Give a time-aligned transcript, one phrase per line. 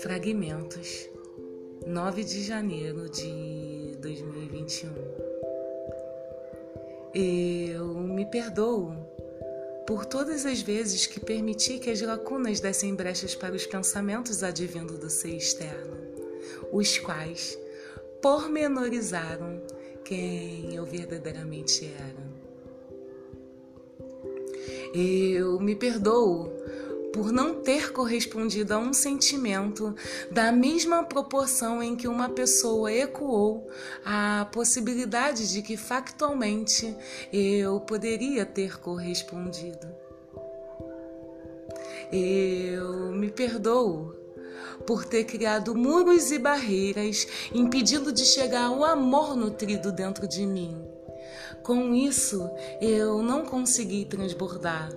[0.00, 1.08] Fragmentos,
[1.86, 4.92] 9 de janeiro de 2021.
[7.14, 8.94] Eu me perdoo
[9.86, 14.98] por todas as vezes que permiti que as lacunas dessem brechas para os pensamentos advindo
[14.98, 15.96] do ser externo,
[16.70, 17.58] os quais
[18.22, 19.62] pormenorizaram
[20.04, 22.27] quem eu verdadeiramente era.
[24.94, 26.50] Eu me perdoo
[27.12, 29.94] por não ter correspondido a um sentimento
[30.30, 33.68] da mesma proporção em que uma pessoa ecoou
[34.04, 36.94] a possibilidade de que factualmente
[37.32, 39.88] eu poderia ter correspondido.
[42.12, 44.14] Eu me perdoo
[44.86, 50.97] por ter criado muros e barreiras, impedindo de chegar ao amor nutrido dentro de mim.
[51.62, 52.48] Com isso,
[52.80, 54.90] eu não consegui transbordar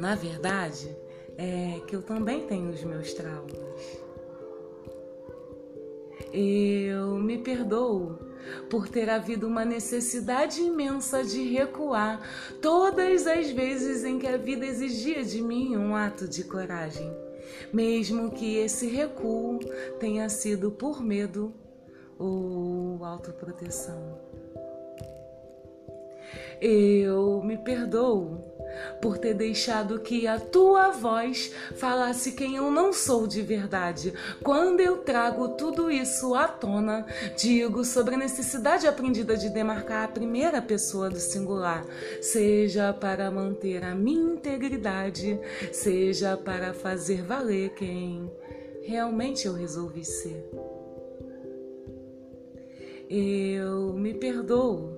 [0.00, 0.96] na verdade,
[1.36, 3.52] é que eu também tenho os meus traumas.
[6.32, 8.18] Eu me perdoo
[8.70, 12.18] por ter havido uma necessidade imensa de recuar
[12.62, 17.14] todas as vezes em que a vida exigia de mim um ato de coragem,
[17.70, 19.58] mesmo que esse recuo
[19.98, 21.52] tenha sido por medo
[22.18, 24.18] ou autoproteção.
[26.60, 28.50] Eu me perdoo
[29.00, 34.12] por ter deixado que a tua voz falasse quem eu não sou de verdade.
[34.42, 40.12] Quando eu trago tudo isso à tona, digo sobre a necessidade aprendida de demarcar a
[40.12, 41.84] primeira pessoa do singular,
[42.20, 45.38] seja para manter a minha integridade,
[45.72, 48.30] seja para fazer valer quem
[48.82, 50.48] realmente eu resolvi ser.
[53.08, 54.89] Eu me perdoo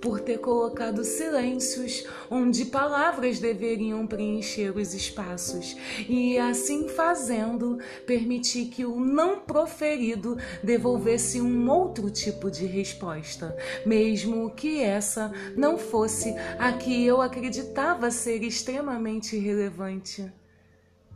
[0.00, 5.76] por ter colocado silêncios onde palavras deveriam preencher os espaços
[6.08, 14.50] e, assim fazendo, permitir que o não proferido devolvesse um outro tipo de resposta, mesmo
[14.50, 20.30] que essa não fosse a que eu acreditava ser extremamente relevante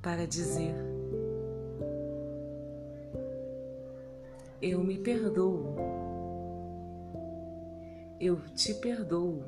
[0.00, 0.74] para dizer.
[4.60, 6.01] Eu me perdoo
[8.22, 9.42] eu te perdoo.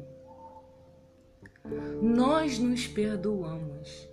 [2.02, 4.08] Nós nos perdoamos,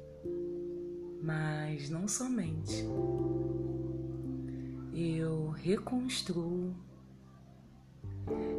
[1.23, 2.85] mas não somente.
[4.93, 6.75] Eu reconstruo,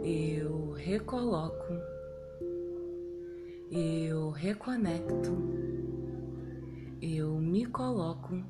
[0.02, 1.72] eu recoloco,
[3.70, 5.30] eu reconecto,
[7.00, 8.42] eu me coloco,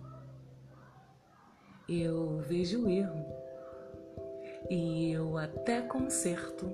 [1.86, 3.26] eu vejo o erro
[4.70, 6.66] e eu até conserto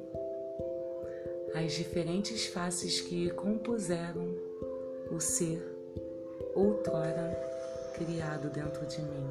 [1.54, 4.34] as diferentes faces que compuseram
[5.10, 5.62] o ser
[6.54, 7.36] outrora
[7.94, 9.30] criado dentro de mim.